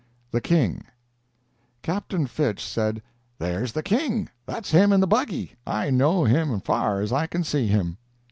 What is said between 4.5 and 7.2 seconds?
him in the buggy! I know him far as